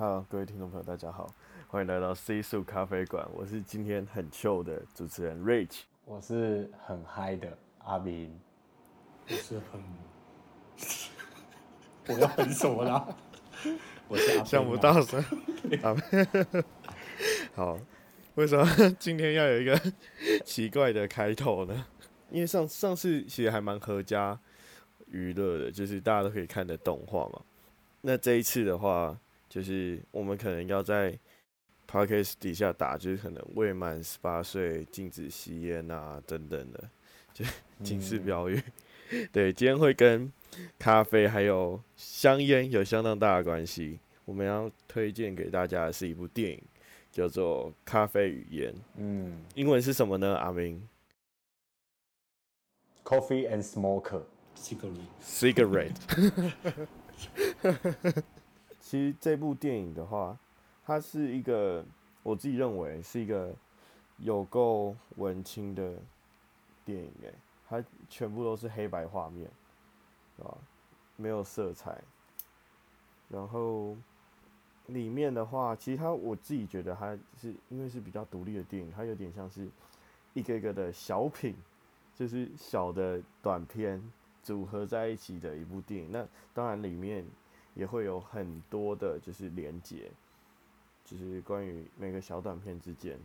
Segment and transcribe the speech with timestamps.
[0.00, 1.28] Hello，各位听众朋友，大家好，
[1.66, 3.28] 欢迎来到 C 数咖啡馆。
[3.34, 8.38] 我是今天很 chill 的主持人 Rich，我是很嗨的阿明，
[9.28, 9.82] 我是很，
[12.14, 13.08] 我要很什么啦？
[14.06, 15.20] 我是想不到声。
[17.56, 17.76] 好，
[18.36, 18.64] 为什么
[19.00, 19.76] 今天要有一个
[20.44, 21.86] 奇怪的开头呢？
[22.30, 24.38] 因为上上次其实还蛮合家
[25.08, 27.42] 娱乐的，就是大家都可以看的动画嘛。
[28.02, 29.18] 那这一次的话，
[29.48, 31.18] 就是我们可能要在
[31.90, 36.90] podcast 底下打，就是可能未满十八岁禁止吸烟啊等等的，
[37.32, 37.44] 就
[37.82, 38.62] 警示标语。
[39.10, 40.30] 嗯、 对，今天会跟
[40.78, 43.98] 咖啡还有香烟有相当大的关系。
[44.24, 46.62] 我们要推荐给大家的是一部电影，
[47.10, 48.72] 叫做《咖啡与烟》。
[48.96, 50.36] 嗯，英文是什么呢？
[50.36, 50.86] 阿明
[53.02, 54.22] ？Coffee and Smoke。
[58.80, 60.36] 其实这部电影的话，
[60.84, 61.84] 它是一个
[62.22, 63.54] 我自己认为是一个
[64.18, 65.94] 有够文青的
[66.84, 67.34] 电影诶，
[67.68, 69.50] 它全部都是黑白画面，
[70.42, 70.56] 啊，
[71.16, 72.00] 没有色彩。
[73.28, 73.96] 然后
[74.86, 79.68] 里面的话，其实它我自己觉得它是因为是比较独立的电影，它有点像是
[80.34, 81.54] 一个一个的小品，
[82.14, 84.02] 就是小的短片。
[84.40, 87.22] 组合在一起的一部电影，那当然里面
[87.78, 90.10] 也会有很多的，就是连接，
[91.04, 93.16] 就是关于每个小短片之间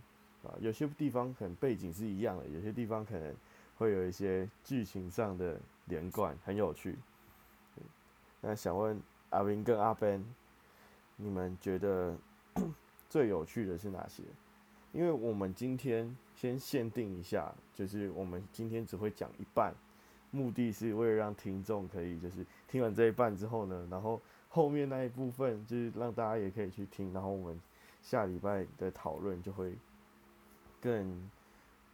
[0.44, 3.36] 啊，有些地方可能背景是一样的，有些地方可能
[3.76, 6.96] 会有一些剧情上的连贯，很有趣。
[8.42, 10.24] 那想问阿明跟阿 Ben，
[11.16, 12.16] 你们觉得
[13.09, 14.22] 最有趣的是哪些？
[14.92, 19.74] 因为我们今天先限定一下，就是我们今天只会讲一半。
[20.30, 24.20] 目的是为了让听众可以就是听完这一半之后呢，然后
[24.54, 27.59] 后面那一部分就是让大家也可以去听，然后我们
[28.04, 29.76] 下礼拜的讨论就会
[30.80, 31.30] 更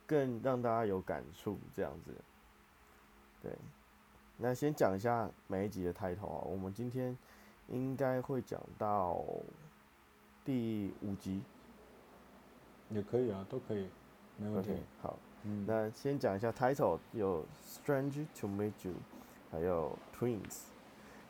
[0.06, 2.14] 更让大家有感触这样子。
[3.42, 3.50] 对，
[4.36, 7.18] 那先讲一下每一集的 title 啊，我们今天
[7.70, 9.24] 应该会讲到
[10.44, 11.42] 第五集，
[12.90, 13.88] 也可以啊，都可以，
[14.36, 14.72] 没问题。
[14.72, 15.18] Okay, 好。
[15.44, 18.96] 嗯，那先讲一下 title，有 Strange to Meet You，
[19.50, 20.69] 还有 Twins，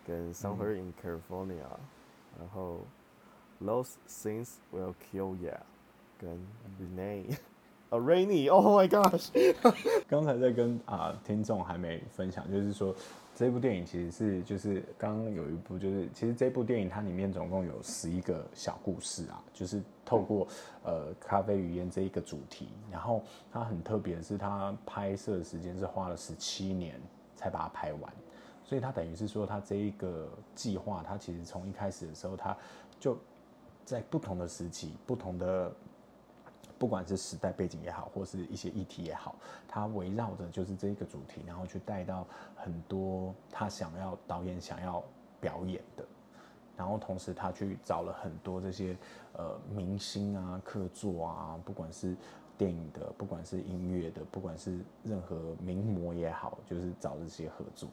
[0.10, 2.80] 跟 Somewhere in California，、嗯、然后
[3.62, 5.60] Those Things Will Kill Ya，
[6.18, 6.40] 跟
[6.80, 7.38] Renee，
[7.90, 9.30] 啊 Rainy，Oh my gosh，
[10.10, 12.96] 刚才在跟啊、呃、听众还没分享，就是说。
[13.36, 20.46] 这部电影其实是就是刚刚有一部就是其实这部电影它里面总共有十一个小故事啊，就是透过
[20.84, 27.00] 呃咖啡语言这一个主题，然后它很特别的是它拍摄的时间是花了十七年
[27.34, 28.14] 才把它拍完，
[28.70, 32.56] 所以他等于是说他这一个计划他其实从一开始的时候他
[33.00, 33.18] 就
[33.84, 35.74] 在不同的时期不同的。
[36.78, 39.36] 不管是时代背景也好，或是一些议题也好，
[39.68, 42.26] 他围绕着就是这一个主题，然后去带到
[42.56, 45.04] 很多他想要导演想要
[45.42, 46.06] 表演的，
[46.78, 48.96] 然后同时他去找了很多这些
[49.34, 52.16] 呃明星啊、客座啊，不管是
[52.58, 57.90] 电影的，不管是音乐的，不管是任何名模也好，就是找这些合作。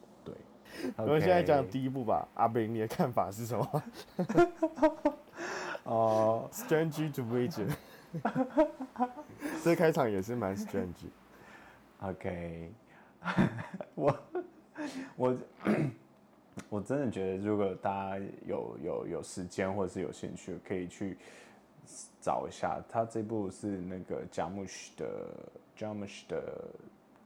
[0.83, 3.83] 对， 我们现在讲第一部吧，阿炳，你的看法是什么？
[5.85, 7.69] 哦、uh,，Strange to you。
[9.63, 11.07] 这开场也是蛮 strange。
[12.01, 12.73] OK，
[13.95, 14.19] 我
[15.17, 15.37] 我
[16.69, 21.17] 我真的觉得，如果大家有有有时间或者是有兴趣，可以去
[22.21, 22.83] 找一下。
[22.89, 25.29] 他这部是那个 Jarmusch 的
[25.77, 26.69] Jarmusch 的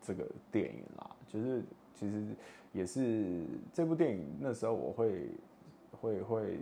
[0.03, 1.63] 这个电影啦，就是
[1.95, 2.25] 其实
[2.73, 5.29] 也是这部电影那时候我会
[6.01, 6.59] 会会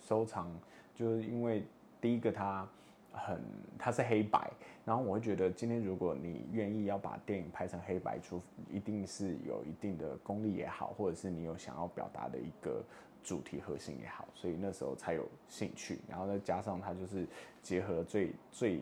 [0.00, 0.50] 收藏，
[0.94, 1.64] 就是因为
[2.00, 2.68] 第一个它。
[3.12, 3.40] 很，
[3.76, 4.48] 它是黑白，
[4.84, 8.40] 然后我会觉得今天如果你愿意要把电影拍成黑白出，
[8.70, 12.80] 一定是有一定的功力也好，或者是你有想要表达的一个
[13.20, 17.26] 主题核心也好，所以那时候才有兴趣，然后再加上它就是
[17.60, 18.80] 结合最最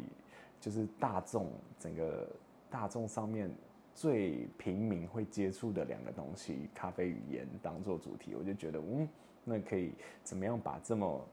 [0.61, 2.29] 就是大众整个
[2.69, 3.51] 大众上面
[3.99, 9.09] 最平民会接触的两个东西，咖啡语言当做主题，我就觉得嗯，
[9.43, 9.91] 那可以
[10.23, 11.27] 怎么样把这么。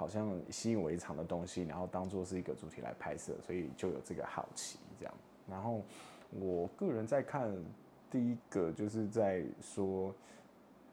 [0.00, 5.12] 好像习以为常的东西，然后当做是一个主题来拍摄，所以就有这个好奇这样。
[5.50, 5.82] 然后
[6.30, 7.52] 我个人在看
[8.08, 10.14] 第一个，就是在说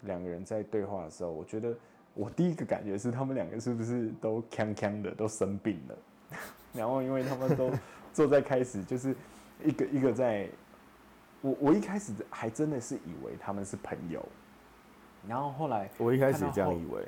[0.01, 1.77] 两个人在对话的时候，我觉得
[2.15, 6.39] 我第一个感觉是他们两个是不是都锵锵的，都生病了。
[6.73, 7.71] 然后因为他们都
[8.11, 9.15] 坐在开始，就是
[9.63, 10.49] 一个一个在，
[11.45, 14.25] 我我一开始还真的是以为他们是朋友，
[15.27, 17.07] 然后后来我一开始也这样以为。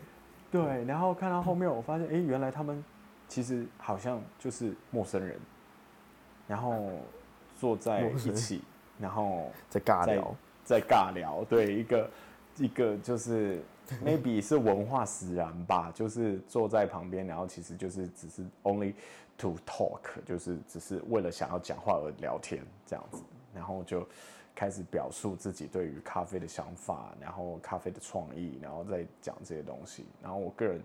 [0.52, 2.84] 对，然后看到后面，我发现，哎，原来他们
[3.28, 5.40] 其实好像就是陌生人，
[6.48, 6.92] 然后
[7.56, 8.62] 坐在一起，
[9.00, 12.10] 然后 在尬聊，在尬聊，对，一个
[12.58, 13.62] 一个就是
[14.06, 18.94] maybe 是文化使然吧，就是坐在旁边，然后其实就是只是 only
[19.36, 23.22] to talk，就是只是为了想要讲话而聊天这样子，
[23.54, 24.08] 然后就。
[24.60, 30.08] 开始表述自己对于咖啡的想法，然后咖啡的创意，然后再讲这些东西。
[30.20, 30.82] 然后我个人，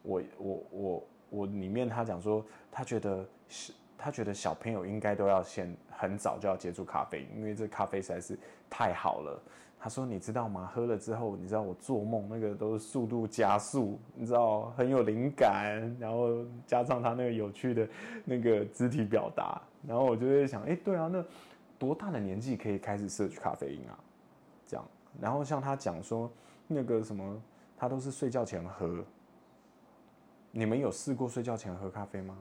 [0.00, 2.42] 我我我我里面他讲说，
[2.72, 8.38] 他觉得是，他觉得小朋友应该都要先很早就要接触咖啡，因为这咖啡实在是
[8.70, 9.42] 太好了。
[9.78, 10.72] 他说，你知道吗？
[10.74, 17.86] 喝了之后，你知道我做梦那个都是速度加速，你知道很有灵感，然后加上他那个有趣的
[18.24, 21.22] 那个肢体表达，然后我就在想，哎，对啊，那。
[21.78, 23.98] 多大的年纪可以开始摄取咖啡因啊？
[24.66, 24.84] 这样，
[25.20, 26.30] 然后像他讲说，
[26.66, 27.40] 那个什么，
[27.76, 29.04] 他都是睡觉前喝。
[30.50, 32.36] 你们有试过睡觉前喝咖啡吗？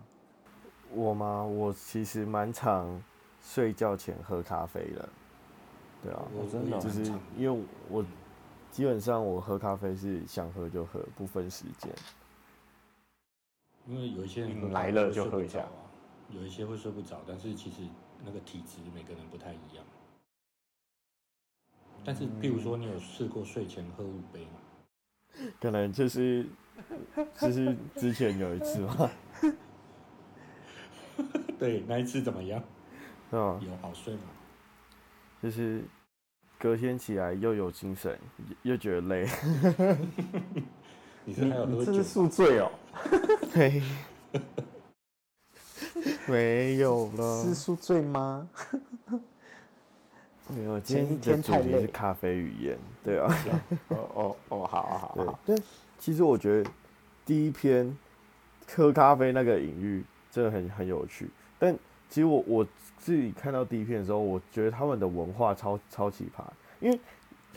[0.94, 1.44] 我吗？
[1.44, 3.02] 我其实蛮常
[3.42, 5.10] 睡觉前喝咖啡的。
[6.02, 7.04] 对啊，我真的就是
[7.38, 8.06] 因为我
[8.72, 11.92] 基本上我喝咖啡是想喝就喝，不分时间。
[13.86, 15.66] 因为有一些人来了就喝一下，
[16.30, 17.82] 有一些会睡不着，但是其实。
[18.26, 19.86] 那个体质每个人不太一样，
[22.04, 25.52] 但是，譬如说，你有试过睡前喝五杯吗？
[25.60, 26.48] 可能就是，
[27.40, 29.12] 就是之前有一次嘛。
[31.60, 32.62] 对，那一次怎么样？
[33.30, 34.22] 哦，有好睡吗？
[35.42, 35.84] 就是
[36.58, 38.20] 隔天起来又有精神，
[38.64, 39.28] 又觉得累。
[41.26, 41.86] 你是还有喝酒？
[41.86, 42.72] 这是宿醉哦。
[43.54, 43.82] 对。
[46.28, 48.48] 没有了，是宿醉吗？
[50.50, 53.28] 没有，今天的主题是咖啡语言，对啊。
[53.88, 55.18] 哦哦哦，好好好。
[55.18, 55.58] 对，但
[55.98, 56.70] 其实我觉得
[57.26, 57.98] 第一篇
[58.76, 61.30] 喝咖啡那个隐喻真的很很有趣。
[61.58, 61.76] 但
[62.10, 62.68] 其实我我
[63.00, 66.44] 自己看到第一篇的时候，我觉得他们的文化超超奇葩。
[66.80, 67.00] 因为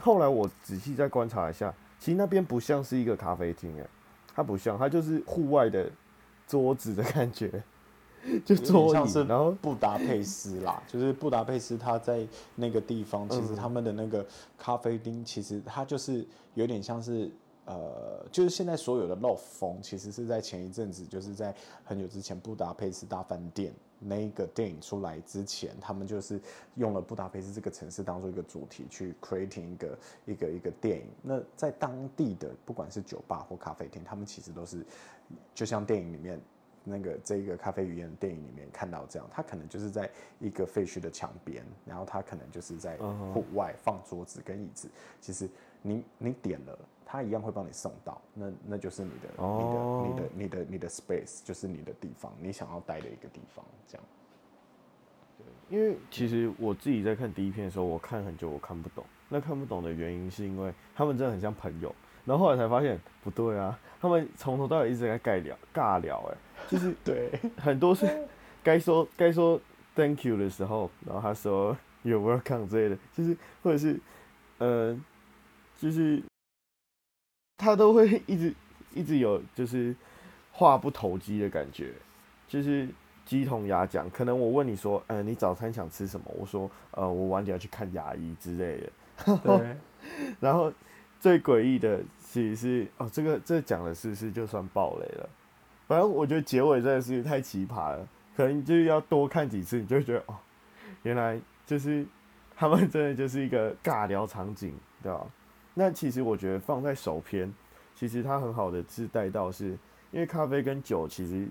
[0.00, 3.86] 后来我仔细再观察一下，其实那边不像是一个咖啡厅诶，
[4.34, 5.90] 它不像，它就是户外的
[6.46, 7.62] 桌子的感觉。
[8.44, 8.55] 就
[8.93, 12.26] 像是然后布达佩斯啦，就是布达佩斯，它在
[12.56, 14.26] 那个地方，其实他们的那个
[14.59, 17.31] 咖啡厅，其实它就是有点像是
[17.65, 21.55] 呃，就是现在所有的 loft 风，其实是在前一阵子，就是在
[21.85, 26.41] 很久之前，布达佩斯大饭店那个电影出来之前，他们就是
[26.75, 31.06] 用了布达佩斯这个城市当做一个主题去 creating 一个一个一个电影。
[31.23, 34.85] 那在当地的不管是酒吧或咖啡厅，他们其实都是
[35.55, 36.38] 就像电影里面。
[36.88, 42.96] 那个这个咖啡语言的电影里面看到这样，他可能就是在一个废墟的墙边，然后他可能就是在
[43.32, 44.88] 户外放桌子跟椅子。
[45.20, 45.49] 其实
[45.82, 54.05] 你你点了，他一样会帮你送到，那那就是你的你的你的你的你的 space，就是你的地方，你想要待的一个地方，这样。
[55.37, 59.05] 对，因为其实我自己在看第一篇的时候，我看很久，我看不懂。
[59.29, 61.94] 那看不懂的原因是因为他们真的很像朋友，
[62.28, 66.36] 然后后来才发现不对啊，他们从头到尾一直在尬聊尬聊，哎。
[66.69, 68.06] 就是 对，很多是
[68.62, 69.58] 该说该说
[69.94, 73.98] thank you 的时候，然后他说 you're welcome 之类的，就是或者是
[74.58, 74.94] 呃，
[75.78, 76.22] 就是
[77.56, 78.54] 他都会一直
[78.92, 79.94] 一直有就是
[80.52, 81.94] 话不投机的感觉，
[82.46, 82.88] 就是
[83.24, 84.10] 鸡同鸭讲。
[84.10, 86.26] 可能我问你说，呃，你早餐想吃什么？
[86.36, 89.36] 我说，呃，我晚点要去看牙医之类的。
[89.43, 89.76] 对。
[90.41, 90.72] 然后
[91.20, 95.29] 最诡异的其实是哦，这个这讲的是不是就算爆雷了？
[95.87, 98.06] 反正我觉得结尾真的是太奇葩了，
[98.37, 100.37] 可能就是要多看几次，你就会觉得哦，
[101.03, 102.06] 原来就是
[102.55, 105.27] 他们真的就是一个尬聊场景，对吧？
[105.75, 107.53] 那其实我觉得放在首篇，
[107.94, 109.70] 其实它很好的是带到是，
[110.10, 111.48] 因为咖啡跟酒其实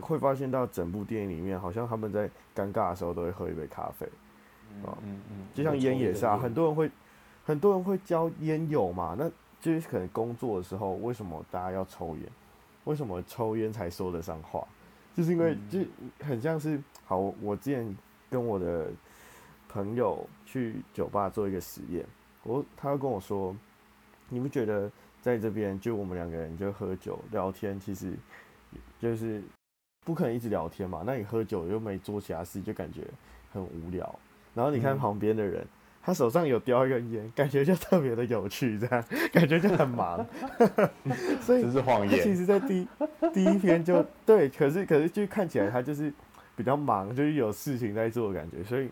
[0.00, 4.04] 会发现到整部电影里面，好像他们在尴尬的时候都会喝一杯咖啡，
[4.84, 6.90] 啊，嗯嗯，就像烟也是啊，很多人会
[7.44, 9.28] 很多人会交烟友嘛，那
[9.60, 12.28] 就是可能工作的时候，为什么大家要抽烟？
[12.84, 14.66] 为什么抽烟才说得上话？
[15.16, 15.80] 就是因为就
[16.20, 17.96] 很像是好，我之前
[18.30, 18.90] 跟我的
[19.68, 22.06] 朋友去酒吧做一个实验，
[22.44, 23.56] 我他跟我说，
[24.28, 28.14] 你不觉得在这边就我们两个人就喝酒聊天，其实
[28.98, 29.42] 就是
[30.04, 31.02] 不可能一直聊天嘛？
[31.04, 33.06] 那你喝酒又没做其他事，就感觉
[33.52, 34.18] 很无聊。
[34.54, 35.62] 然后你看旁边的人。
[35.62, 35.68] 嗯
[36.10, 40.26] 他手上有叼一根烟，感觉就特别的有趣，这样感觉就很忙，
[41.40, 42.20] 所以这是谎言。
[42.20, 42.84] 其实，在第
[43.32, 46.12] 第一篇就对，可是可是就看起来他就是
[46.56, 48.90] 比较忙，就是有事情在做的感觉，所以，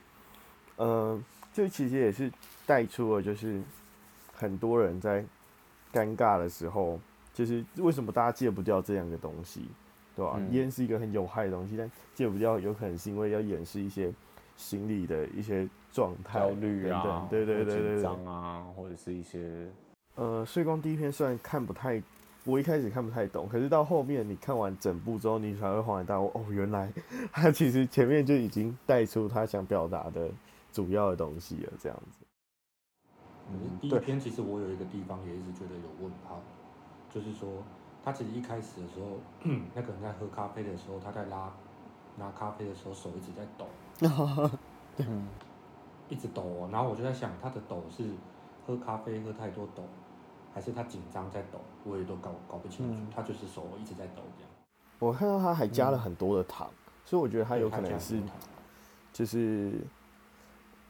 [0.77, 1.21] 呃，
[1.53, 2.31] 这其实也是
[2.65, 3.61] 带出了就是
[4.33, 5.25] 很多人在
[5.93, 7.01] 尴尬的时候，
[7.35, 9.63] 就是为什么大家戒不掉这样的东西，
[10.15, 10.39] 对吧？
[10.53, 14.13] 烟、嗯、是一个很有害的东西，但戒不掉有可能是因为要掩饰一些
[14.59, 19.67] 心理的一些状态、焦虑啊，对对对对紧张啊，或者是一些
[20.17, 22.03] 呃，睡光第一篇虽然看不太。
[22.45, 26.91] 我一开始看不太懂，可是到后面你看完整部之后，你才会恍然大悟哦，原来
[27.31, 30.31] 他其实前面就已经带出他想表达的
[30.73, 32.25] 主要的东西了，这样子。
[33.51, 36.41] 嗯，第一篇其实我有一个地方也一直觉得有问号，
[37.11, 37.63] 就是说
[38.03, 39.21] 他其实一开始的时候，
[39.75, 41.53] 那个人在喝咖啡的时候，他在拉
[42.19, 43.67] 拿咖啡的时候手一直在抖，
[44.97, 45.07] 对，
[46.09, 48.05] 一直抖哦，然后我就在想他的抖是
[48.67, 49.85] 喝咖啡喝太多抖。
[50.55, 52.95] 还是他紧张在抖，我也都搞搞不清楚。
[52.99, 54.51] 嗯、他就是手一直在抖这样。
[54.99, 58.21] 我看到他还加了很多的糖，嗯、所以我觉得他有可能是，
[59.13, 59.81] 就是，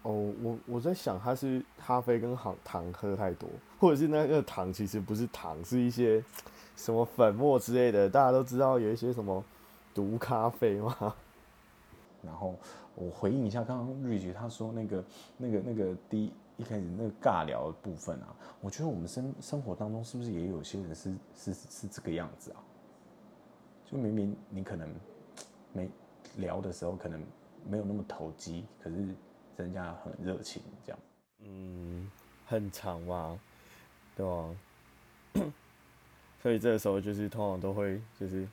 [0.02, 3.47] 哦，我我在想他是咖啡跟糖糖喝太多，
[3.78, 6.25] 或者是那个糖其实不是糖，是一些
[6.75, 8.08] 什么粉末之类的。
[8.08, 9.44] 大家都知道有一些什么
[9.99, 11.14] 毒咖啡吗？
[12.23, 12.57] 然后
[12.95, 15.05] 我回应一下刚刚瑞菊他说那个
[15.37, 16.33] 那个那个第一。
[16.59, 22.59] 一开始那个尬聊的部分啊，我觉得我们生生活当中是不是也有些人是是是这个样子啊？
[23.87, 24.93] 就明明你可能
[25.73, 25.88] 没
[26.38, 27.25] 聊的时候可能
[27.64, 28.97] 没有那么投机，可是
[29.57, 30.99] 人家很热情这样。
[31.45, 32.11] 嗯，
[32.45, 33.38] 很长嘛，
[34.17, 34.57] 对吧？
[36.43, 38.49] 所以这个时候就是通常都会就是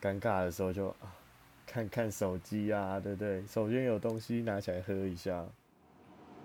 [0.00, 1.14] 尴尬的时候就啊
[1.66, 3.46] 看看手机啊，对不对？
[3.46, 5.44] 手边有东西拿起来喝一下。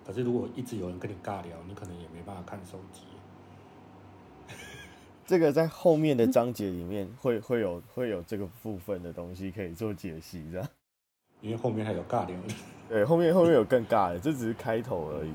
[0.06, 3.04] 可是如果一直有人跟你尬聊，你可能也没办法看手机。
[5.26, 10.68] 这个在后面的章节里面会会有会有这个部分的东西可以做解析，这样。
[11.40, 12.38] 因为后面还有尬聊。
[12.90, 15.34] 对，后面后面有更尬的，这只是开头而已。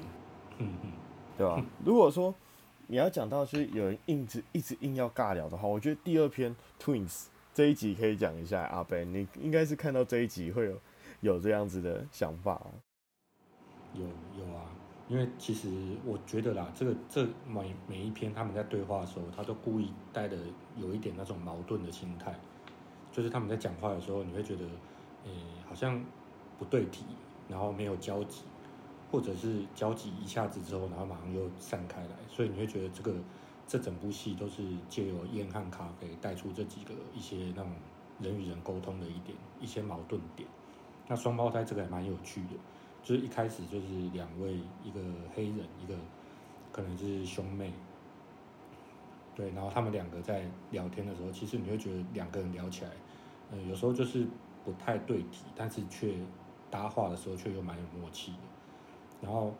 [0.58, 0.92] 嗯嗯，
[1.38, 1.64] 对吧？
[1.84, 2.34] 如果说
[2.86, 7.26] 你要讲到就是有人硬直一直硬要尬聊的话，我觉得第二篇 Twins
[7.58, 8.62] 这一集可以讲一下。
[8.66, 10.80] 阿 Ben，你应该是看到这一集会有
[11.22, 12.64] 有这样子的想法。
[13.94, 14.04] 有
[14.38, 14.70] 有啊，
[15.08, 15.68] 因为其实
[16.04, 20.36] 我觉得啦，这个这每每一篇他们在对话的时候，他都故意带的
[20.76, 22.32] 有一点那种矛盾的心态，
[23.10, 24.62] 就是他们在讲话的时候，你会觉得，
[25.24, 25.32] 诶、
[25.68, 26.00] 好像
[26.60, 27.06] 不对题，
[27.48, 28.42] 然后没有交集，
[29.10, 33.12] 或者是交集一下子之后，然后马上又散开来，所以你会觉得这个
[33.68, 37.70] 这整部戏都是借由烟和咖啡带出这几个一些那种
[38.18, 40.48] 人与人沟通的一点一些矛盾点。
[41.06, 42.56] 那双胞胎这个还蛮有趣的。
[43.00, 45.00] 就是一开始就是两位，一个
[45.34, 45.94] 黑人，一个
[46.72, 47.72] 可能是兄妹，
[49.34, 52.90] 对，然后他们两个在聊天的时候，其实你会觉得两个人聊起来，
[53.50, 54.26] 呃，有时候就是
[54.64, 56.16] 不太对题，但是却
[56.70, 58.38] 搭话的时候却又蛮有默契的。
[59.22, 59.54] 然后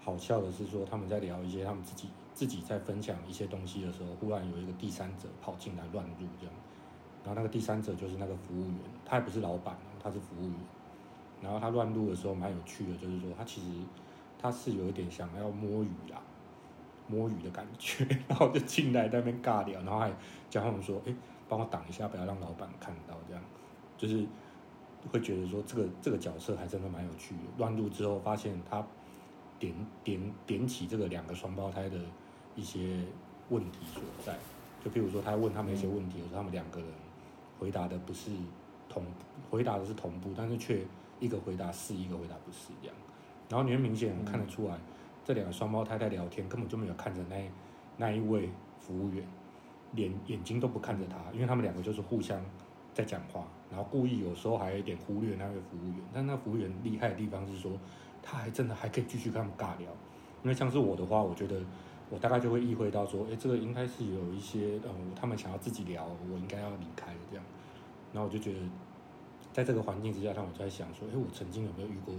[0.00, 6.54] 好笑的是说，他们在聊一些他们自己自己在分享一些东西的时候，忽然有一个第三者跑进来乱入这样，
[7.24, 10.54] 然后那个第三者就是那个服务员，他也不是老板，他是服务员。
[11.42, 13.68] 然后他乱入的时候蛮有趣的，就是说他其实
[14.38, 16.20] 他是有一点想要摸鱼啦，
[17.06, 20.12] 摸鱼的感觉，然后就进来那边尬聊，然后还
[20.50, 21.14] 叫他们说：“哎，
[21.48, 23.42] 帮我挡一下，不要让老板看到。”这样
[23.96, 24.22] 就是
[25.10, 27.40] 会觉得说这个这个角色还真的蛮有趣的。
[27.56, 28.86] 乱入之后发现他
[29.60, 31.96] 点点点起这个两个双胞胎的
[32.56, 32.98] 一些
[33.50, 34.36] 问题所在，
[34.84, 36.88] 就譬如说他问他们一些问题，有时候他们两个人
[37.60, 38.32] 回答的不是
[38.88, 39.04] 同
[39.48, 40.84] 回答的是同步，但是却。
[41.20, 42.96] 一个回答是，一个回答不是这样，
[43.46, 44.78] 然后你会明显看得出来，
[45.22, 47.36] 这两个双胞胎在聊天，根本就没有看着那
[47.98, 48.48] 那一位
[48.78, 49.22] 服务员，
[49.92, 52.42] 连眼睛都不看着他，因为他们两个就是互相
[52.94, 57.70] 在讲话，然后故意有时候还有一点忽略那位服务员，但那服务员厉害的地方是说，
[58.22, 59.90] 他还真的还可以继续跟他们尬聊，
[60.42, 61.60] 因为像是我的话，我觉得
[62.08, 67.44] 我大概就会意会到说，哎，这个应该是有一些，呃，他们想要自己聊，我应该要离开这样，
[68.12, 68.58] 然后我就觉得。
[69.52, 72.14] 在这个环境之下，让我在想说，哎，我曾经有没有遇过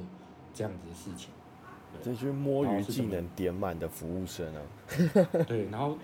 [0.53, 1.29] 这样子的事情？
[2.03, 4.62] 这些摸鱼技能点满的服务生啊。
[5.48, 5.98] 对，然后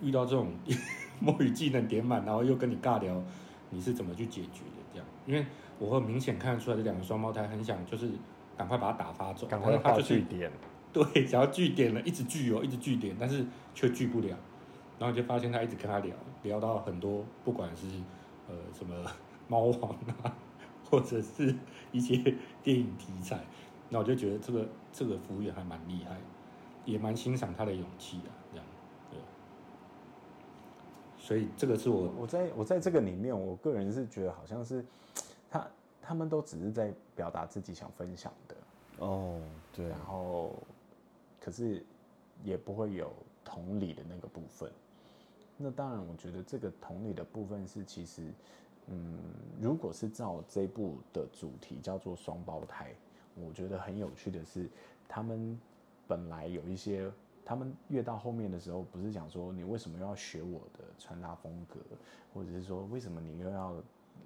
[0.00, 0.52] 遇到这种
[1.20, 3.22] 摸鱼技能点满，然后又跟你尬聊，
[3.70, 4.82] 你是怎么去解决的？
[4.92, 5.46] 这样，因为
[5.78, 8.10] 我会明显看得出来，这两个双胞胎很想就是
[8.56, 10.50] 赶快把他打发走，赶快他就是点，
[10.92, 13.44] 对， 想要据点了，一直据哦，一直据点，但是
[13.74, 14.28] 却据不了。
[14.98, 17.86] 然后你就发现他一直跟他聊，聊到很多，不管是
[18.48, 18.94] 呃什么
[19.48, 19.90] 猫王
[20.22, 20.36] 啊。
[20.90, 21.52] 或者是
[21.90, 22.14] 一些
[22.62, 23.40] 电影题材，
[23.88, 26.16] 那我就觉得这个这个服务员还蛮厉害，
[26.84, 28.66] 也蛮欣赏他的勇气啊，这样，
[29.10, 29.18] 对。
[31.18, 34.84] 所以这个是我我在我在这个里面，我个人是觉得好像是
[36.04, 38.54] 他他们都只是在表达自己想分享的。
[38.98, 39.40] 哦，
[39.72, 40.54] 对，然后
[41.40, 41.84] 可是
[42.44, 43.10] 也不会有
[43.44, 44.70] 同理的那个部分，
[45.56, 48.22] 那当然，我觉得这个同理的部分是，其实，
[48.86, 49.18] 嗯，
[49.60, 52.94] 如果是照这部的主题叫做双胞胎，
[53.34, 54.70] 我觉得很有趣的是，
[55.08, 55.58] 他们
[56.06, 57.10] 本来有一些，
[57.44, 61.80] 他们越到后面的时候，不是讲说你为什么又要学我的穿搭风格，
[62.32, 63.74] 或者是说为什么你又要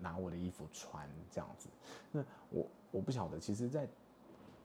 [0.01, 1.69] 拿我的衣服穿这样子？
[2.13, 3.89] 那我我不晓得，其实，在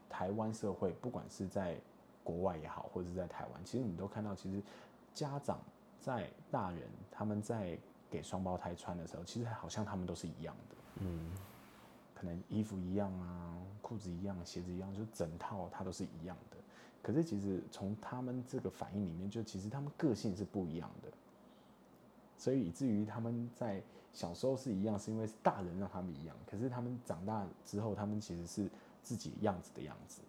[0.09, 1.77] 台湾社会，不管是在
[2.23, 4.61] 国外也好，或者是在台湾，其实你都看到，其实
[5.13, 5.59] 家长
[5.99, 7.77] 在大人他们在
[8.09, 11.31] 给双胞胎穿的时候，其实好像他们都是一样的，嗯，
[12.13, 16.57] 可能衣服一样啊，裤子一样，鞋子一样，就整套它都是一样的。
[17.01, 21.11] 可是其实从他们这个反应里面，就其实他们个性是不一样的，
[22.43, 23.81] 所以以至于他们在
[24.11, 28.69] 小时候是一样，是因为大人让他们一样，可是他们长大之后，他们其实是
[29.01, 30.21] 自己样子的样子。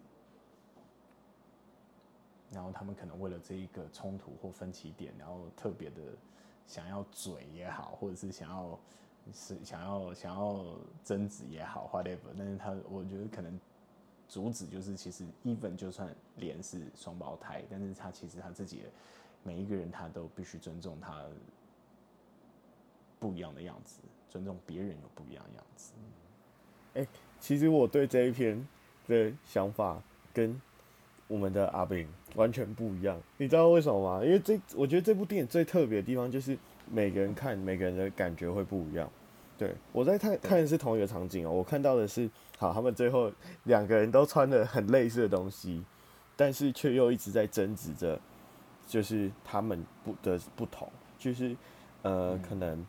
[2.53, 6.01] 然后他们可能为了这一个冲突或分歧点，然后特别的
[6.65, 8.79] 想要嘴也好，或者是想要
[9.33, 10.63] 是想要想要
[11.03, 12.33] 争执也好，whatever。
[12.37, 13.59] 但是他我觉得可能
[14.29, 18.83] 主旨就是，其实 even 就算连是双胞胎，但是他其实他自己
[19.43, 21.25] 每一个人他都必须尊重他
[23.25, 25.93] 不一样的样子，尊重别人有不一样的样子。
[26.93, 27.07] 哎、欸，
[27.39, 28.67] 其实我对这一篇
[29.07, 30.01] 的想法
[30.33, 30.59] 跟。
[31.27, 34.23] 我们的阿炳完全不一样，你知道为什么吗？
[34.23, 36.55] 因为这我觉得这部电影最特别的地方就是
[36.87, 39.09] 每个人看每个人的感觉会不一样。
[39.57, 42.29] 对，我在看看的是同一个场景哦，我看到的是
[42.59, 43.31] 好，他们最后
[43.63, 45.83] 两个人都穿的很类似的东西，
[46.35, 48.19] 但是却又一直在争执着，
[48.85, 51.57] 就是他们不的不同，就是
[52.03, 52.85] 呃，可能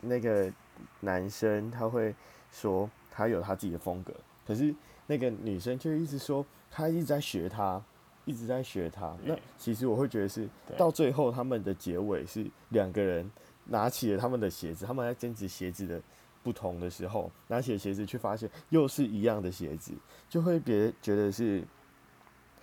[0.00, 0.52] 那个
[1.00, 2.14] 男生他会
[2.50, 4.12] 说他有他自己的风格，
[4.46, 4.74] 可是
[5.06, 6.44] 那个女生却一直说。
[6.68, 7.82] 他一直在学他，
[8.26, 9.16] 一直在学他。
[9.24, 13.30] 那其实我会觉得是到最后他们的结尾是两个人
[13.64, 16.02] 拿起了他们的鞋子，他们在争执鞋子的
[16.42, 19.92] 不同的时候，拿起了鞋子，却发现又是一样的鞋子，
[20.28, 21.64] 就会别觉得是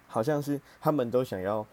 [0.08, 1.66] 好像是他们都想要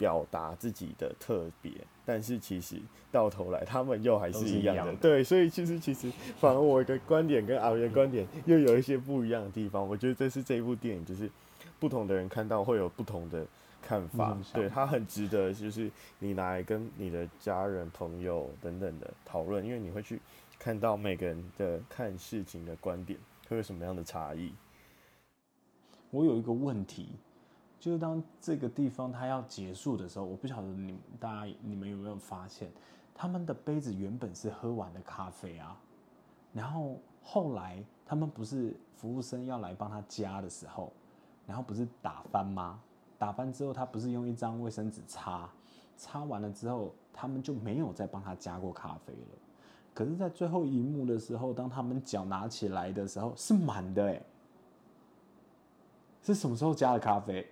[0.00, 1.70] 表达自己的特别，
[2.04, 2.80] 但是其实
[3.12, 4.92] 到头来他们又还是一样的。
[4.96, 6.10] 对，所以其实其实
[6.40, 9.86] 反而我的观点跟阿元的观点又有一些不一样的地方。
[9.86, 11.30] 我觉得这是这一部电影就是。
[11.78, 13.46] 不同的人看到会有不同的
[13.80, 20.20] 看法，对，它很值得，就是你拿来跟你的家人、朋友等等的讨论，因为你会去
[20.58, 24.52] 看到每个人的看事情的观点会有什么样的差异。
[26.10, 27.08] 我有一个问题，
[27.80, 32.70] 就是当这个地方它要结束的时候，我不晓得你大家你们有没有发现，
[33.12, 35.76] 他们的杯子原本是喝完的咖啡啊，
[36.52, 40.92] 然后后来他们不是服务生要来帮他加的时候。
[41.46, 42.80] 然后不是打翻吗？
[43.18, 45.50] 打翻之后，他不是用一张卫生纸擦，
[45.96, 49.38] 擦完了之后，他们就没有再帮他加过咖啡了。
[49.92, 54.22] 可是，在最后一幕的时候，当他们脚拿起来的时候，是满的哎。
[56.22, 57.44] 是什么时候加的咖啡？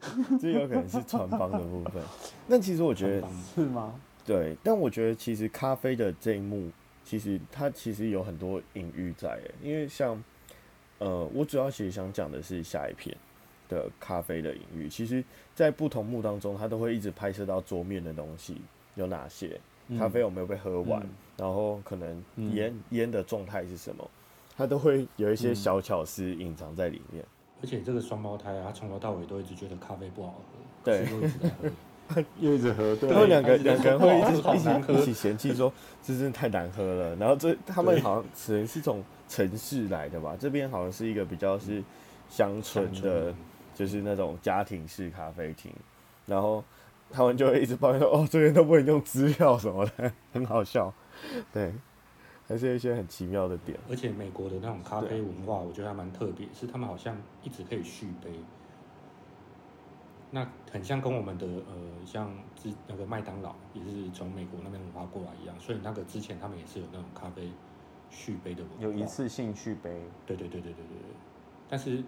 [0.40, 2.02] 这有可能是穿帮的部分。
[2.46, 3.94] 那其实我觉得是吗？
[4.24, 6.70] 对，但我觉得其实咖啡的这一幕，
[7.04, 10.22] 其实它其实有很多隐喻在哎，因为像。
[11.02, 13.16] 呃，我主要其实想讲的是下一篇
[13.70, 14.86] 的咖啡的隐喻。
[14.86, 18.60] 其实，在不同幕当中，它都会一直拍摄到桌面的东西
[18.96, 19.58] 有哪些，
[19.98, 21.08] 咖啡有没有被喝完，嗯、
[21.38, 24.06] 然后可能烟烟、嗯、的状态是什么，
[24.58, 27.24] 它都会有一些小巧思隐藏在里面。
[27.62, 31.06] 而且这个双胞胎啊，他从头到尾都一直觉得咖啡不好喝，对，
[32.40, 37.16] 又一直喝，对，然后两个两个人会一直一起一起嫌弃说这真的太难喝了。
[37.16, 39.02] 然后这他们好像只能是从。
[39.30, 41.80] 城市来的吧，这边好像是一个比较是
[42.28, 43.32] 乡村的，
[43.72, 45.72] 就是那种家庭式咖啡厅，
[46.26, 46.64] 然后
[47.12, 50.92] 他们就会一直抱怨说：“哦，这边都不能用支票什么的，很好笑。”
[51.54, 51.72] 对，
[52.50, 53.78] 还是有一些很奇妙的点。
[53.88, 58.30] 而且美国的那种咖啡文化，我觉得还蛮特别，是他们好像一直可以续杯，
[60.30, 67.50] 那很像跟我们的呃，像之那个麦当劳也是从美国那边文化过来一样，所以那个之前他们也是有那种咖啡。
[68.12, 70.98] 续杯的文化有一次性续杯，对对对对对对，
[71.68, 72.02] 但是，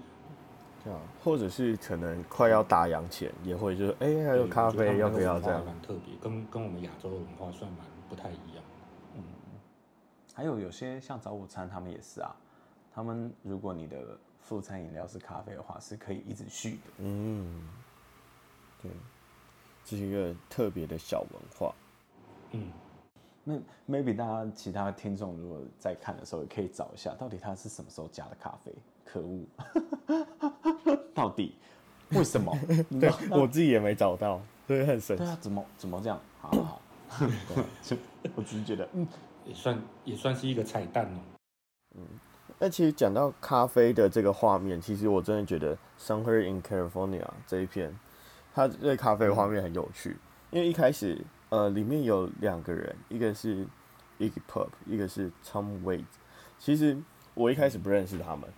[0.85, 5.65] 这样，或者是可能快要打烊前也会就是哎、欸、还有咖啡要不要这样？
[5.65, 8.65] 蛮特别，跟跟我们亚洲的文化算蛮不太一样。
[10.33, 12.35] 嗯，还有有些像早午餐他们也是啊，
[12.95, 16.79] 他们如果你的副餐饮料是咖啡的话，是可以一直续的。
[16.99, 17.69] 嗯，
[18.83, 18.91] 对，
[19.85, 21.75] 这是一个特别的小文化。
[22.53, 22.71] 嗯。
[23.45, 23.55] 那
[23.89, 28.73] maybe 大家其他听众如果在看的时候，也可以找一下，到底他是什么时候加的咖啡？
[29.05, 29.45] 可恶，
[31.13, 31.57] 到底
[32.11, 32.57] 为什么？
[33.01, 35.25] 对，我自己也没找到，所以很神奇。
[35.25, 36.21] 对啊，怎么怎么这样？
[36.41, 37.27] 好好好，
[37.83, 37.97] 就
[38.37, 39.05] 我只是觉得，嗯，
[39.45, 41.19] 也算也算是一个彩蛋哦。
[41.95, 42.07] 嗯，
[42.59, 47.95] 那其实讲到咖啡的这个画面，其实我真的觉得《Somewhere in California》这一片，
[48.55, 50.17] 它对咖啡画面很有趣，
[50.51, 51.19] 因为一开始
[51.51, 53.67] 呃里面有两个人，一个是
[54.19, 56.05] Iggy Pop，一个是 Tom Waits。
[56.59, 56.97] 其实
[57.35, 58.49] 我一开始不认识他们，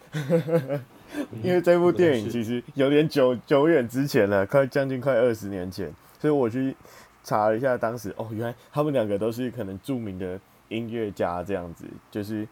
[1.43, 6.77] 因为这部电影其实有点久久远之前了，快将近快二十年前，所以我去
[7.25, 10.39] 查了一下，当时哦，原来他们两个都是可能著名的。
[10.69, 12.47] 音乐家这样子，就是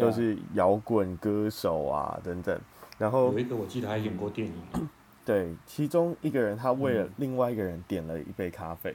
[0.00, 2.58] 都是摇滚歌手啊等等。
[2.98, 4.54] 然后有一个我记得还演过电影。
[5.24, 8.92] 对，其中一个人他为了另外一个人点了一杯咖啡，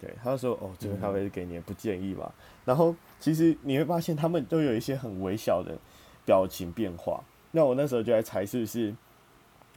[0.00, 2.32] 对，他就说：“哦，这个咖啡是给你，不介意吧？”
[2.64, 5.76] 然后其实你会发现他们都有一些很微小的
[6.24, 7.22] 表情变化。
[7.50, 8.94] 那我那时候就在猜是不是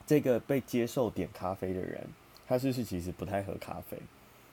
[0.06, 2.08] 这个被接受点咖啡的人，
[2.48, 3.98] 他是不是其实不太喝咖啡？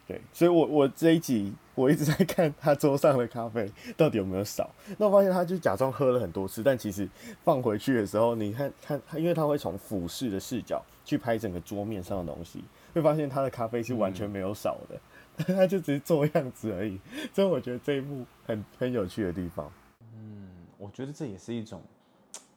[0.08, 4.70] 对，所以我我这一集我一直在看他桌上的咖啡到底有没有少。
[4.96, 7.06] 那我发现他就假装喝了很多次，但其实
[7.44, 14.98] 放回去的时候，你看看他，因为他会从俯视的视角去拍整个桌面上的东西，会发现他的咖啡是完全没有少的，
[15.46, 16.98] 嗯、 他就只是做样子而已。
[17.34, 19.70] 所以我觉得这一幕很很有趣的地方。
[20.14, 21.82] 嗯，我觉得这也是一种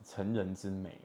[0.08, 0.98] 成人之美。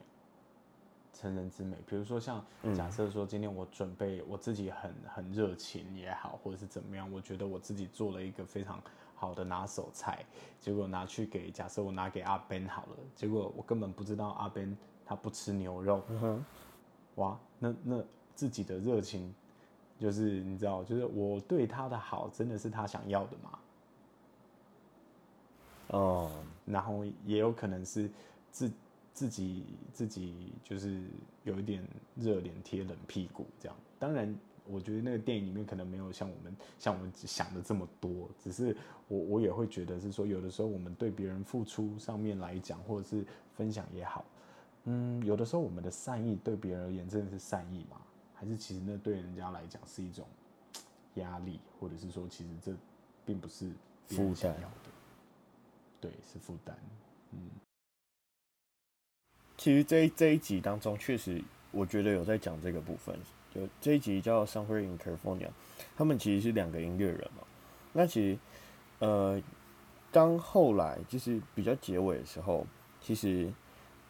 [1.19, 8.79] 成人之美，比如说像假设说今天我准备我自己很很热情也好，或者是怎么样，我觉得我自己做了一个非常
[9.15, 10.23] 好的拿手菜，
[10.59, 16.45] 结果拿去给假设我拿给阿 Ben 好了，结果我根本不知道阿 Ben 他不吃牛肉，嗯，
[17.15, 18.03] 哇，那那
[18.35, 19.33] 自己的热情
[19.99, 23.59] 就是你知道，就是我对他的好真的是他想要的吗？
[25.87, 26.31] 哦，
[26.65, 28.07] 然后也有可能是
[28.51, 28.71] 自。
[29.17, 31.01] 自己自己就是
[31.43, 31.83] 有一点
[32.15, 34.31] 热脸贴冷屁股这样，当然
[34.67, 38.77] 我觉得那个电影里面可能没有像我们像我们想的这么多，只是
[39.07, 43.25] 我我也会觉得是说，有的时候我们对别人付出上面来讲，或者是
[43.55, 44.23] 分享也好，
[44.83, 47.99] 嗯，有的时候我们的善意对别人而言真的是善意吗？
[48.35, 50.27] 还是其实那对人家来讲是一种
[51.15, 52.71] 压力，或者是说其实这
[53.25, 53.71] 并不是
[54.07, 54.91] 别人想要的，
[55.99, 56.77] 对，是负担，
[57.31, 57.39] 嗯。
[59.57, 63.17] 其实这一这一集当中，确实我觉得有在讲这个部分。
[63.53, 65.47] 就这一集叫《Somewhere in California》，
[65.95, 67.43] 他们其实是两个音乐人嘛。
[67.93, 68.39] 那其实，
[68.99, 69.41] 呃，
[70.11, 72.67] 当后来就是比较结尾的时候，
[73.01, 73.51] 其实，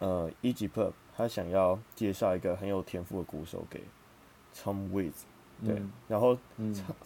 [0.00, 0.68] 呃一级
[1.16, 3.82] 他想要介绍一个很有天赋的鼓手给
[4.54, 5.26] Tom w i t s。
[5.64, 6.36] 对，嗯、然后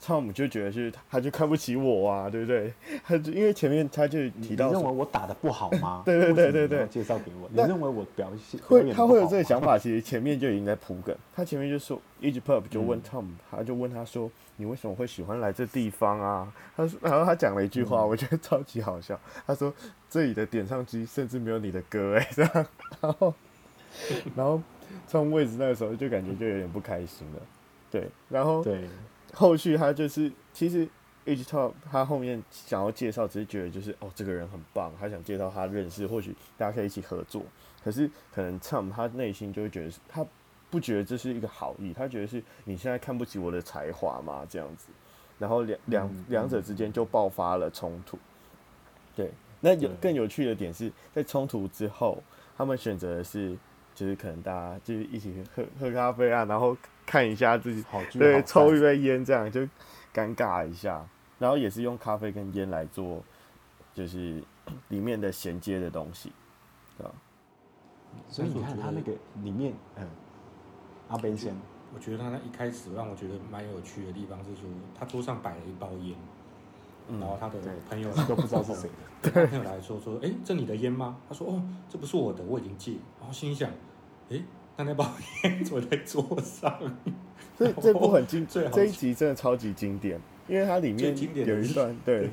[0.00, 2.72] 汤姆就觉得是，他就看不起我啊，对不对？
[3.04, 6.02] 他就因为前面他就提到，你认为我打的不好吗？
[6.06, 7.48] 对对对对对，介绍给我。
[7.50, 11.16] 你认为我表现会，他会有这个想法，其实前面就已经在铺梗。
[11.34, 16.52] 他前面就说，Iggy Pop 就问汤姆，他就问他说，你为什么会喜欢来这地方啊？
[16.76, 19.18] 他说，然后他讲了一句话，我觉得超级好笑。
[19.46, 19.72] 他说，
[20.10, 22.52] 这里的点唱机甚至没有你的歌哎，这样。
[23.00, 23.34] 然后，
[24.36, 24.60] 然后
[25.06, 27.40] 从位置那个时候就感觉就有点不开心了。
[27.92, 28.88] 对，然后对，
[29.34, 30.88] 后续他就是其实
[31.26, 37.42] Iggy Pop 他后面想要介绍，只是觉得就是哦，这个人很棒，他想介绍他认识，或许大家可以一起合作。
[37.84, 40.24] 可是可能 Tom 他内心就会觉得他
[40.70, 44.86] 不觉得这是一个好意，他觉得是你现在看不起我的才华嘛，这样子。
[45.38, 48.18] 然后两两两者之间就爆发了冲突。
[49.14, 52.22] 对，那有更有趣的点是在冲突之后，
[52.56, 53.54] 他们选择的是
[53.94, 56.74] 就是可能大家就是一起喝喝咖啡啊，然后。
[57.04, 59.60] 看一下自己，好对，好抽一杯烟，这样就
[60.14, 61.06] 尴尬一下。
[61.38, 63.20] 然后也是用咖啡跟烟来做，
[63.92, 64.42] 就是
[64.88, 66.32] 里面的衔接的东西，
[66.96, 67.12] 对吧？
[68.28, 69.12] 所以你看他那个
[69.42, 70.06] 里面，嗯，
[71.08, 71.52] 阿 Ben 先，
[71.92, 76.16] 我觉得他那一开始让我觉得蛮有趣的地方是说，他桌上摆了一包烟，
[77.08, 77.58] 嗯、然后他的
[77.90, 78.88] 朋友 都不知道是谁
[79.22, 81.16] 的，对，朋友来说说，哎、欸，这你的烟吗？
[81.28, 82.92] 他说，哦，这不是我的，我已经戒。
[83.18, 83.68] 然后心想，
[84.30, 84.44] 哎、欸。
[84.82, 85.08] 他那包
[85.44, 86.76] 烟怎么在桌上？
[87.56, 91.16] 所以这部很经，这一集真的超级经典，因为它里面
[91.46, 92.30] 有一段， 对，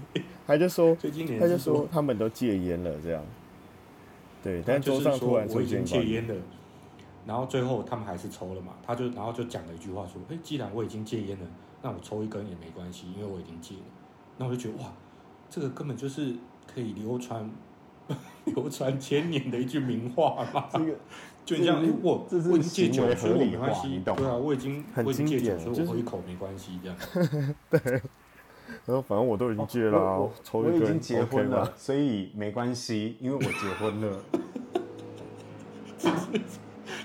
[0.48, 0.96] 他就说，
[1.40, 3.24] 他就说他们都戒烟了，这样。
[4.42, 6.34] 对，但桌上突然出现戒烟的，
[7.28, 8.74] 然后最后他们还是抽了嘛？
[8.82, 11.46] 他就然后就讲了一句话说：“哎，既然我已经戒烟了，
[11.84, 13.82] 那我抽一根也没关系，因为我已经戒了。”
[14.38, 14.92] 那我就觉得哇，
[15.50, 16.34] 这个根本就是
[16.74, 17.48] 可以流传
[18.46, 20.70] 流传千年的一句名话嘛。
[20.72, 20.96] 这个。
[21.46, 24.02] 就这样，我我已经戒酒，所以我没关系。
[24.06, 26.80] 对啊，我已经我已经戒酒，所以我喝一口没关系。
[26.84, 26.98] 这样。
[27.70, 28.02] 对。
[28.86, 30.80] 然后反正我都已经戒了，我抽一根。
[30.80, 33.50] 我已经结婚了，所以没关系，因为我结
[33.80, 34.20] 婚了。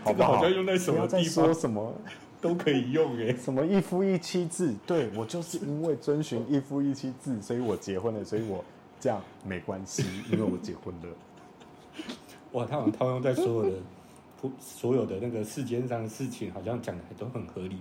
[0.05, 1.47] 这个好像用在什么地方？
[1.47, 1.95] 说什么？
[2.41, 3.35] 都可以用哎。
[3.35, 4.75] 什么一夫一妻制？
[4.87, 8.63] 对，我就是因为遵循一夫一妻制，所以我结婚了，所以我
[9.01, 11.09] 这样没关系，因为我结婚了。
[12.53, 13.71] 哇，他好像套用在所有的、
[14.59, 17.77] 所有的那个世间上的事情，好像讲的都很合理，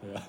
[0.00, 0.22] 对啊，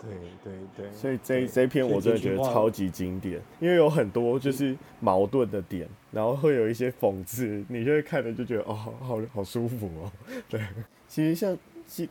[0.00, 0.10] 对
[0.42, 0.92] 对对。
[0.92, 10.12] 所以这这篇我真的觉得超级经典，因为有很多就是矛盾的点，然后会有一些讽刺，你就会看着就觉得哦，好好舒服哦。
[10.48, 10.60] 对，
[11.08, 11.56] 其实像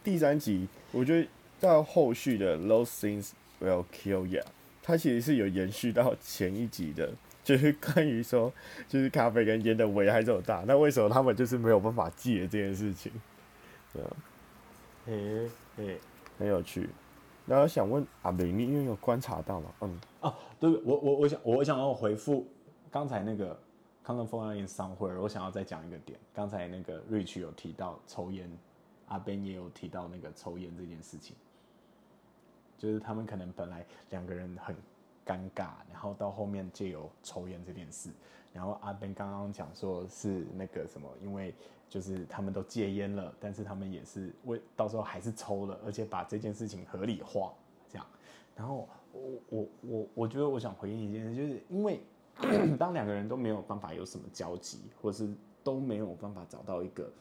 [0.04, 1.28] 第三集，我觉得
[1.60, 3.30] 到后续的 Those things
[3.62, 4.44] will kill you，
[4.82, 7.14] 它其实是有延续到前一集的。
[7.44, 8.52] 就是关于说，
[8.88, 13.12] 就是咖啡跟烟的危害这么大，那为什么他们就是没有办法戒这件事情？
[13.92, 14.10] 对啊，
[15.08, 16.00] 诶诶，
[16.40, 16.90] 很有趣。
[17.46, 19.70] 然后想问阿美，你因为有观察到吗？
[19.82, 22.48] 嗯，哦，对，我我我想我想要回复
[22.90, 23.60] 刚才那个
[24.06, 26.18] California Somewhere，我想要再讲一个点。
[26.34, 28.50] 刚才那个 Rich 有提到抽烟，
[29.10, 31.36] 阿 Ben 也有提到那个抽烟这件事情，
[32.78, 34.74] 就是他们可能本来两个人很。
[35.26, 38.10] 尴尬，然后到后面借由抽烟这件事，
[38.52, 41.54] 然后阿 Ben 刚刚讲说是那个什么，因为
[41.90, 47.54] 就是他们都戒烟了，但是他们也是为到时候还是抽了，而且把这件事情合理化，
[47.90, 48.06] 这样。
[48.56, 52.00] 然后我我我我觉得我想回应一件事，就是因为
[52.78, 55.30] 当两个人都没有办法有什么交集，或是
[55.64, 57.12] 都没有办法找到一个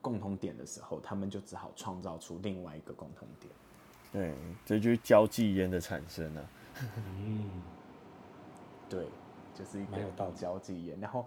[0.00, 3.52] 共同点的时候，他们就只好创造出另外一个共同点。
[4.12, 4.34] 对，
[4.66, 6.44] 这就是交际烟的产生啊。
[6.80, 7.50] 嗯，
[8.88, 9.06] 对，
[9.54, 10.98] 就是一个交际烟。
[11.00, 11.26] 然后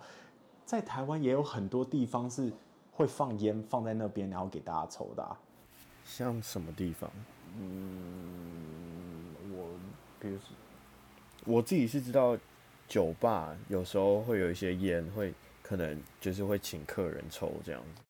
[0.66, 2.52] 在台湾也有很多地方是
[2.92, 5.38] 会放烟放在那边，然后给大家抽的啊。
[6.04, 7.10] 像什么地方？
[7.58, 9.78] 嗯，我
[10.20, 10.48] 比如说
[11.46, 12.38] 我自己是知道，
[12.88, 18.02] 酒吧有时候会有一些烟，会可能就是会请客人抽这样子。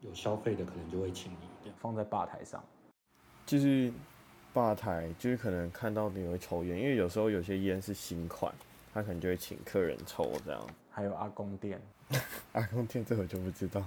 [0.00, 2.62] 有消费的可能就会请你放在吧台上，
[3.46, 3.92] 就是。
[4.52, 8.52] 吧台就是可能看到你会抽烟，因为有时候有些烟是新款，
[8.92, 10.60] 他可能就会请客人抽这样。
[10.90, 11.80] 还有阿公店，
[12.52, 13.84] 阿公店这我就不知道。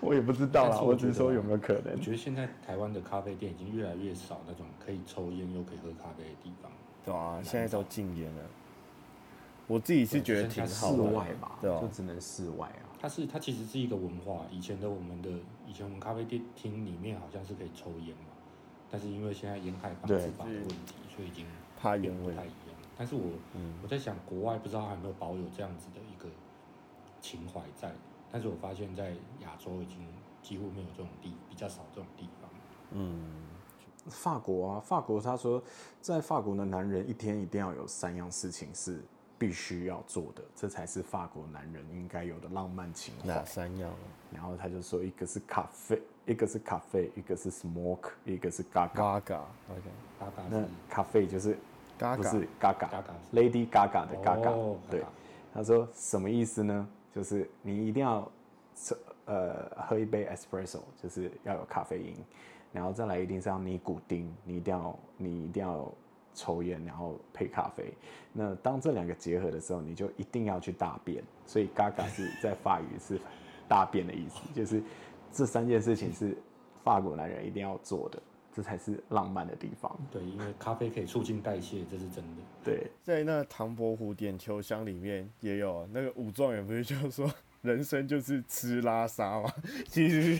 [0.00, 1.92] 我也不知道啦，我只是说有没有可能。
[1.94, 6.70] 我觉得现在台湾的咖啡店已经越来越少那种可以抽烟又可以喝咖啡的地方。
[7.04, 8.42] 对啊，现在都禁烟了。
[9.66, 12.85] 我自己是觉得挺好的，室外吧，对，就只能室外啊。
[12.98, 15.30] 它是它其实是一个文化，以前的我们的
[15.66, 18.32] 以前我们咖啡店厅里面好像是可以抽烟嘛，
[18.90, 21.46] 但是因为现在烟害防治法的问题，所以已经
[21.78, 22.76] 怕烟不太一样。
[22.96, 23.22] 但是我、
[23.54, 26.28] 嗯、我在想，国外不知道还有没有保有这样子的一个
[27.20, 27.92] 情怀在，
[28.32, 29.10] 但是我发现在
[29.42, 29.98] 亚洲已经
[30.42, 32.50] 几乎没有这种地，比较少这种地方。
[32.92, 33.20] 嗯，
[34.06, 35.62] 法国啊，法国他说，
[36.00, 39.04] 在法国的男人一天一定要有三样事情是。
[39.38, 43.28] 必须要做的，这才是法国男人应该有的浪漫情怀。
[43.28, 43.90] 哪三样？
[44.32, 48.94] 然后他就说，一个是咖啡，一个是咖啡，一个是 smoke，一个是 Gaga。
[48.94, 50.42] Gaga，OK，Gaga。
[50.50, 51.56] 那咖啡就是
[51.98, 54.76] Gaga，不是 Gaga，Lady Gaga 的 Gaga。
[54.90, 55.04] 对，
[55.52, 56.88] 他说什么意思呢？
[57.14, 58.30] 就是你一定要
[59.26, 62.16] 呃喝一杯 espresso，就是要有咖啡因，
[62.72, 65.92] 然后再来一定是要尼古丁，你一定要你一定要。
[66.36, 67.92] 抽烟，然后配咖啡。
[68.32, 71.24] 那当这两个结合的时候，你就一定要去大便。
[71.46, 73.18] 所以 “gaga” 是在法语是
[73.66, 74.82] 大便的意思，就是
[75.32, 76.36] 这三件事情是
[76.84, 78.22] 法国男人一定要做的，
[78.52, 79.98] 这才是浪漫的地方。
[80.12, 82.42] 对，因为咖啡可以促进代谢，这是真的。
[82.62, 89.50] 对，在那唐伯虎点秋香里面也有那个武状元，不是就是说人生就是吃拉撒吗？
[89.88, 90.38] 其实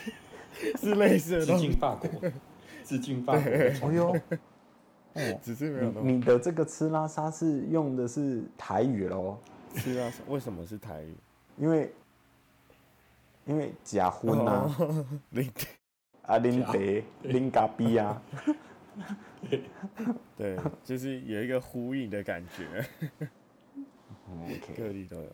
[0.79, 1.47] 是类似的。
[1.47, 2.31] 致敬法国，
[2.85, 3.43] 致敬法国。
[3.43, 4.15] 哎呦。
[5.17, 6.13] 哦， 只是没有你。
[6.13, 9.39] 你的这个吃拉沙是用的是台语喽？
[9.75, 11.15] 吃拉沙为什么是台语？
[11.59, 11.93] 因为
[13.47, 14.71] 因为假婚呐，
[15.31, 15.51] 林
[16.23, 18.23] 啊林德林咖比啊，
[20.37, 22.85] 对，就是有一个呼应的感觉。
[24.29, 25.31] OK，各地都有。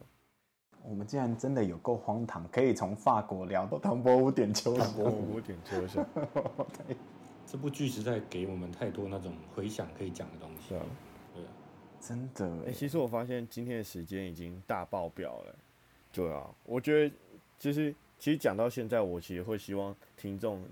[0.84, 4.84] 我们竟然真的有够荒唐，可以从法国聊到唐伯虎点秋香。
[4.84, 6.06] 唐伯虎点秋香。
[7.52, 10.80] 这部剧实在给我们太多那种回想可以讲的东西啊，
[11.34, 11.48] 对啊，
[12.00, 12.66] 真的。
[12.66, 15.54] 哎，其实我发现今天的时间已经大爆表了，
[16.10, 17.14] 对啊，我觉得
[17.58, 20.64] 就是其实讲到现在，我其实会希望听众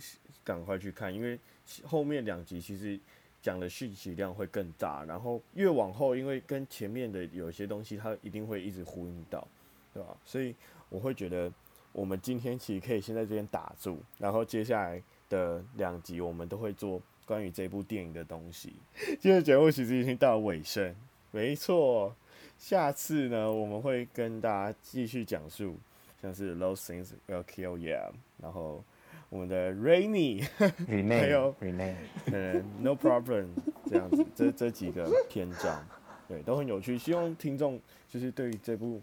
[0.43, 1.39] 赶快去看，因为
[1.85, 2.99] 后面两集其实
[3.43, 9.47] 讲的讯息量会更大，然后越往后，因为跟前面的有些东西它一定会一直呼应到，
[9.93, 10.17] 对吧？
[10.25, 10.55] 所以
[10.89, 11.53] 我会觉得
[11.93, 15.03] 我们今天其实可以先在这边打住，然后接下来。
[15.31, 18.75] 的两集，我们都会做关于这部电影的东西。
[19.19, 20.95] 今天节目其实已经到尾声，
[21.31, 22.15] 没错。
[22.59, 25.79] 下次呢，我们会跟大家继续讲述
[26.21, 28.13] 像是 Those Things Will Kill You，
[28.43, 28.85] 然后
[29.31, 31.95] 我们的 Rainy， 还有 Renee，
[32.27, 33.47] 嗯，No Problem
[33.89, 35.83] 这样子，这这几个篇章，
[36.29, 36.99] 对，都很有趣。
[36.99, 39.01] 希望听众就是对于这部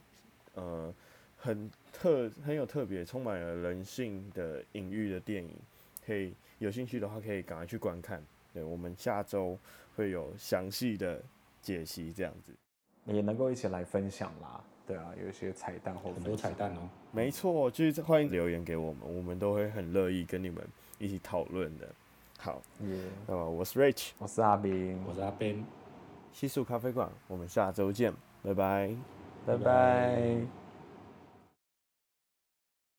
[0.53, 0.93] 呃
[1.35, 5.49] 很特很有特别、充满了人性的隐喻的电影，
[6.07, 8.23] 可以有兴趣的话，可以赶快去观看。
[8.53, 9.59] 对，我们下周
[9.97, 11.21] 会有详细的
[11.61, 12.53] 解析，这样子
[13.05, 14.63] 也能够一起来分享啦。
[14.87, 16.89] 对啊，有一些彩蛋或很多彩蛋哦。
[17.11, 20.65] 没错，就是欢迎留言给我们，我们都会很乐意跟你们
[20.97, 21.87] 一起讨论的。
[22.39, 22.61] 好，
[23.27, 25.65] 那么.我是 Rich，我是阿斌，我是阿 Ben，
[26.31, 28.95] 细数咖啡馆，我们下周见，拜拜，
[29.45, 30.66] 拜拜。